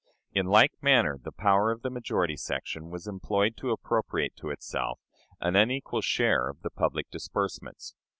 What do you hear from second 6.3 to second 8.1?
of the public disbursements.